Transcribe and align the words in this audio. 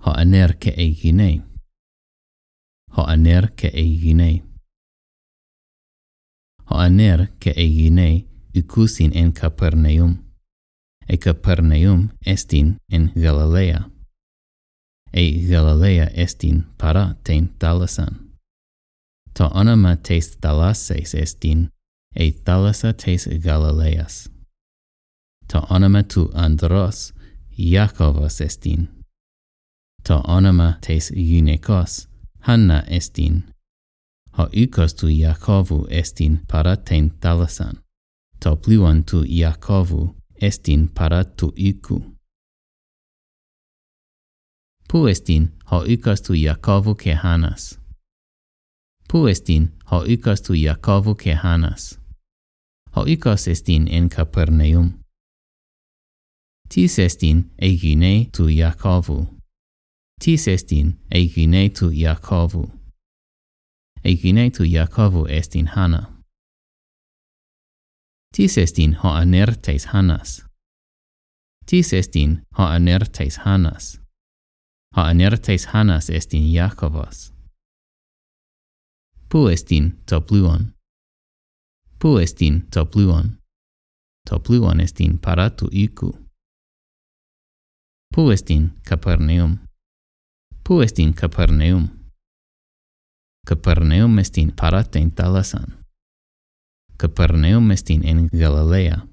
ha'aner 0.00 0.56
ke'eginei. 0.56 1.42
Ha'aner 2.90 3.52
aner 6.68 7.28
ke 7.40 7.50
eigine 7.56 8.26
ikusin 8.54 9.12
en 9.14 9.32
Capernaum, 9.32 10.16
e 11.08 11.16
Capernaum 11.16 12.08
estin 12.26 12.76
en 12.92 13.12
Galilea, 13.14 13.90
e 15.12 15.46
Galilea 15.48 16.06
estin 16.14 16.64
para 16.78 17.16
ten 17.24 17.48
talasan. 17.58 18.30
Ta 19.34 19.50
anima 19.54 19.96
tes 19.96 20.36
talases 20.40 21.14
estin, 21.14 21.68
e 22.14 22.32
thalasa 22.32 22.92
tes 22.92 23.28
Galileas. 23.42 24.30
Ta 25.46 25.66
anama 25.70 26.02
tu 26.02 26.30
andros, 26.34 27.14
Iakovas 27.58 28.40
estin 28.40 28.99
to 30.10 30.22
onoma 30.28 30.78
tes 30.86 31.12
gynekos, 31.12 32.08
Hanna 32.40 32.82
estin. 32.88 33.44
Ho 34.38 34.48
ikos 34.52 34.94
tu 34.94 35.06
Iakovu 35.06 35.86
estin 35.90 36.40
para 36.52 36.76
ten 36.76 37.10
talasan. 37.10 37.78
To 38.42 38.56
pluon 38.56 39.04
tu 39.04 39.22
Iakovu 39.28 40.16
estin 40.42 40.88
para 40.88 41.24
tu 41.24 41.52
iku. 41.56 42.02
Pu 44.92 45.06
estin 45.06 45.52
ho 45.70 45.84
ikos 45.86 46.22
tu 46.22 46.32
Iakovu 46.34 46.94
ke 46.94 47.14
Hanas. 47.14 47.78
Pu 49.12 49.26
estin 49.26 49.72
ho 49.90 50.04
ikos 50.06 50.42
tu 50.42 50.52
Iakovu 50.54 51.14
ke 51.14 51.34
Hanas. 51.34 51.98
Ho 52.96 53.04
ikos 53.06 53.48
estin 53.48 53.88
en 53.88 54.08
Capernaum. 54.08 54.92
Tis 56.68 56.98
estin 56.98 57.50
egine 57.58 58.26
tu 58.36 58.48
Iakovu. 58.48 59.39
Tis 60.24 60.48
estin 60.48 61.00
Eginetu 61.14 61.90
Iacovu. 61.92 62.72
Eginetu 64.04 64.62
Iacovu 64.62 65.26
estin 65.26 65.66
Hanna. 65.66 66.22
Tis 68.36 68.58
estin 68.58 68.96
Hoanertes 69.04 69.86
Hannas. 69.86 70.44
Tis 71.66 71.92
estin 71.92 72.42
Hannas 72.58 73.38
Hanas. 73.38 74.00
Hannas 75.66 76.10
est 76.10 76.10
estin 76.10 76.42
Iacovos. 76.42 77.32
Pu 79.28 79.48
estin 79.48 80.02
Topluon. 80.10 80.72
Pu 81.98 82.18
estin 82.18 82.66
Topluon. 82.74 83.38
est 84.30 84.80
estin 84.80 85.18
Paratu 85.18 85.68
Icu. 85.72 86.12
Pu 88.14 88.30
estin 88.30 88.70
Capernaum. 88.88 89.69
Pu 90.64 90.82
est 90.82 90.98
in 90.98 91.12
Capernaum. 91.12 91.88
Capernaum 93.46 94.18
est 94.18 94.38
in 94.38 94.50
Parat 94.52 94.94
in 94.94 95.10
Talasan. 95.10 95.84
Capernaum 96.98 97.70
est 97.70 97.90
in, 97.90 98.02
in 98.04 98.28
Galilea. 98.32 99.06